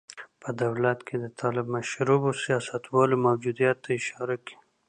په 0.41 0.49
دولت 0.61 0.99
کې 1.07 1.15
د 1.23 1.25
طالب 1.39 1.65
مشربو 1.75 2.29
سیاستوالو 2.43 3.15
موجودیت 3.27 3.77
ته 3.83 3.89
اشاره 3.99 4.35
کوي. 4.45 4.55